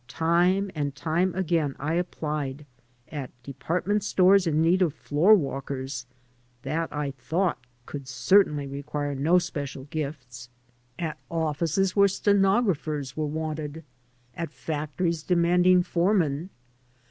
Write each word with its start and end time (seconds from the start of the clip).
Time 0.07 0.71
and 0.73 0.95
time 0.95 1.31
again 1.35 1.75
I 1.77 1.93
applied, 1.93 2.65
at 3.09 3.29
department 3.43 4.03
stores 4.03 4.47
in 4.47 4.59
need 4.59 4.81
of 4.81 4.95
floor 4.95 5.35
walkers 5.35 6.07
(that, 6.63 6.91
I 6.91 7.11
thought, 7.11 7.59
could 7.85 8.07
certainly 8.07 8.65
require 8.65 9.13
no 9.13 9.37
special 9.37 9.83
gifts), 9.91 10.49
at 10.97 11.17
92 11.29 11.35
r 11.35 11.53
VENTURES 11.53 11.77
AND 11.77 11.83
ADVENTURES 11.83 11.91
ofiBces 11.91 11.95
where 11.95 12.07
stenographers 12.07 13.15
were 13.17 13.25
wanted, 13.27 13.83
at 14.35 14.49
factories 14.51 15.21
demanding 15.21 15.83
foremen. 15.83 16.49